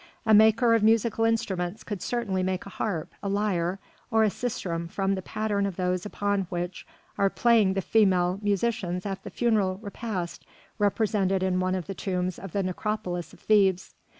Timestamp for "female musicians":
7.83-9.05